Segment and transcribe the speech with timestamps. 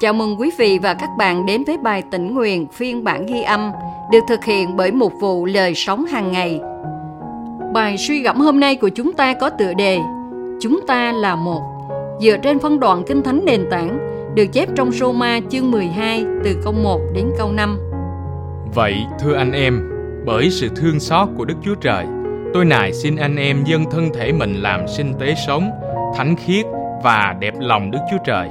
[0.00, 3.42] Chào mừng quý vị và các bạn đến với bài tỉnh nguyện phiên bản ghi
[3.42, 3.70] âm
[4.12, 6.60] được thực hiện bởi một vụ lời sống hàng ngày.
[7.74, 9.98] Bài suy gẫm hôm nay của chúng ta có tựa đề
[10.60, 11.62] Chúng ta là một
[12.20, 13.98] dựa trên phân đoạn kinh thánh nền tảng
[14.34, 17.78] được chép trong Roma chương 12 từ câu 1 đến câu 5.
[18.74, 19.90] Vậy thưa anh em,
[20.26, 22.06] bởi sự thương xót của Đức Chúa Trời,
[22.54, 25.70] tôi nài xin anh em dâng thân thể mình làm sinh tế sống,
[26.16, 26.66] thánh khiết
[27.02, 28.48] và đẹp lòng Đức Chúa Trời.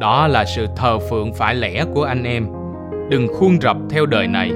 [0.00, 2.46] Đó là sự thờ phượng phải lẽ của anh em.
[3.10, 4.52] Đừng khuôn rập theo đời này,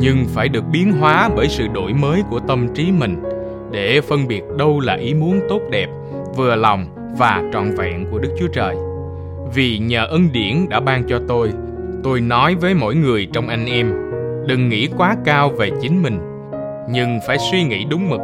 [0.00, 3.22] nhưng phải được biến hóa bởi sự đổi mới của tâm trí mình
[3.70, 5.86] để phân biệt đâu là ý muốn tốt đẹp,
[6.36, 6.86] vừa lòng
[7.18, 8.76] và trọn vẹn của Đức Chúa Trời.
[9.54, 11.52] Vì nhờ ân điển đã ban cho tôi,
[12.02, 13.92] tôi nói với mỗi người trong anh em,
[14.46, 16.18] đừng nghĩ quá cao về chính mình,
[16.90, 18.20] nhưng phải suy nghĩ đúng mực,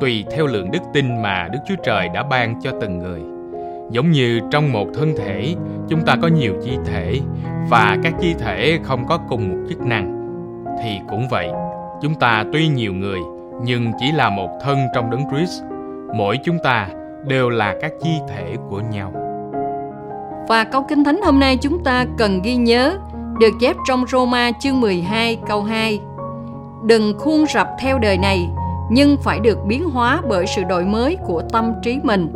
[0.00, 3.20] tùy theo lượng đức tin mà Đức Chúa Trời đã ban cho từng người.
[3.92, 5.54] Giống như trong một thân thể,
[5.88, 7.20] chúng ta có nhiều chi thể
[7.70, 10.22] và các chi thể không có cùng một chức năng.
[10.82, 11.48] Thì cũng vậy,
[12.02, 13.18] chúng ta tuy nhiều người
[13.64, 15.62] nhưng chỉ là một thân trong đấng Christ.
[16.14, 16.88] Mỗi chúng ta
[17.26, 19.12] đều là các chi thể của nhau.
[20.48, 22.98] Và câu kinh thánh hôm nay chúng ta cần ghi nhớ
[23.40, 26.00] được chép trong Roma chương 12 câu 2.
[26.82, 28.48] Đừng khuôn rập theo đời này,
[28.90, 32.32] nhưng phải được biến hóa bởi sự đổi mới của tâm trí mình.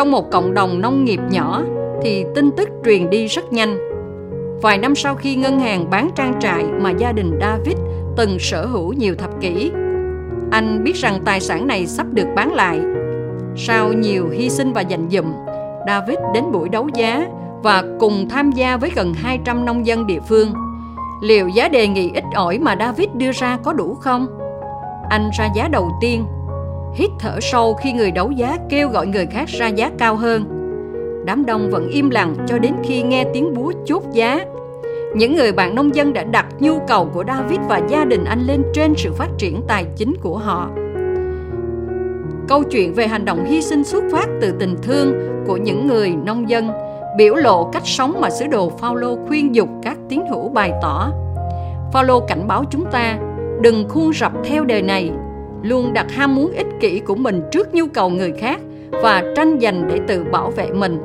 [0.00, 1.62] Trong một cộng đồng nông nghiệp nhỏ
[2.02, 3.78] thì tin tức truyền đi rất nhanh.
[4.62, 7.76] Vài năm sau khi ngân hàng bán trang trại mà gia đình David
[8.16, 9.72] từng sở hữu nhiều thập kỷ,
[10.50, 12.80] anh biết rằng tài sản này sắp được bán lại.
[13.56, 15.26] Sau nhiều hy sinh và dành dụm,
[15.86, 17.26] David đến buổi đấu giá
[17.62, 20.52] và cùng tham gia với gần 200 nông dân địa phương.
[21.22, 24.26] Liệu giá đề nghị ít ỏi mà David đưa ra có đủ không?
[25.10, 26.24] Anh ra giá đầu tiên,
[26.94, 30.44] hít thở sâu khi người đấu giá kêu gọi người khác ra giá cao hơn.
[31.26, 34.44] Đám đông vẫn im lặng cho đến khi nghe tiếng búa chốt giá.
[35.14, 38.40] Những người bạn nông dân đã đặt nhu cầu của David và gia đình anh
[38.40, 40.70] lên trên sự phát triển tài chính của họ.
[42.48, 45.12] Câu chuyện về hành động hy sinh xuất phát từ tình thương
[45.46, 46.70] của những người nông dân,
[47.16, 51.12] biểu lộ cách sống mà sứ đồ Phaolô khuyên dục các tín hữu bày tỏ.
[51.92, 53.18] Phaolô cảnh báo chúng ta
[53.60, 55.10] đừng khuôn rập theo đời này,
[55.62, 58.60] luôn đặt ham muốn ích kỷ của mình trước nhu cầu người khác
[58.90, 60.98] và tranh giành để tự bảo vệ mình.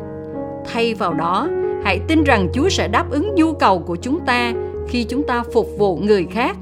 [0.73, 1.47] Thay vào đó,
[1.83, 4.53] hãy tin rằng Chúa sẽ đáp ứng nhu cầu của chúng ta
[4.88, 6.57] khi chúng ta phục vụ người khác.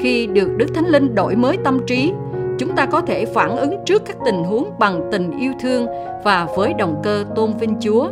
[0.00, 2.12] Khi được Đức Thánh Linh đổi mới tâm trí,
[2.58, 5.86] chúng ta có thể phản ứng trước các tình huống bằng tình yêu thương
[6.24, 8.08] và với động cơ tôn vinh Chúa.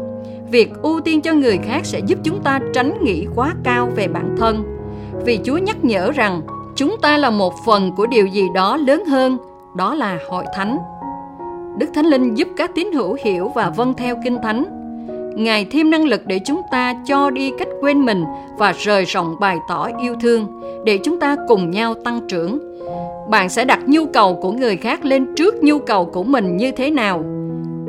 [0.50, 4.08] Việc ưu tiên cho người khác sẽ giúp chúng ta tránh nghĩ quá cao về
[4.08, 4.64] bản thân.
[5.24, 6.42] Vì Chúa nhắc nhở rằng
[6.76, 9.38] chúng ta là một phần của điều gì đó lớn hơn,
[9.74, 10.78] đó là hội thánh.
[11.78, 14.64] Đức Thánh Linh giúp các tín hữu hiểu và vâng theo Kinh Thánh.
[15.36, 18.24] Ngài thêm năng lực để chúng ta cho đi cách quên mình
[18.58, 22.58] và rời rộng bày tỏ yêu thương, để chúng ta cùng nhau tăng trưởng.
[23.28, 26.70] Bạn sẽ đặt nhu cầu của người khác lên trước nhu cầu của mình như
[26.70, 27.24] thế nào?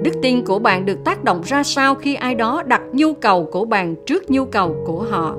[0.04, 3.50] Đức tin của bạn được tác động ra sao khi ai đó đặt nhu cầu
[3.52, 5.36] của bạn trước nhu cầu của họ?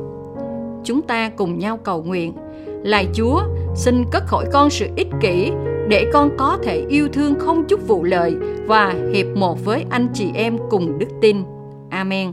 [0.84, 2.32] Chúng ta cùng nhau cầu nguyện.
[2.84, 3.42] Lạy Chúa,
[3.74, 5.50] xin cất khỏi con sự ích kỷ
[5.88, 8.34] để con có thể yêu thương không chút vụ lợi
[8.66, 11.42] và hiệp một với anh chị em cùng đức tin.
[11.90, 12.32] Amen.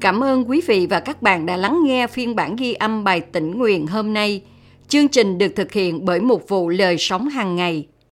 [0.00, 3.20] Cảm ơn quý vị và các bạn đã lắng nghe phiên bản ghi âm bài
[3.20, 4.42] tĩnh nguyện hôm nay.
[4.88, 7.86] Chương trình được thực hiện bởi một vụ lời sống hàng ngày–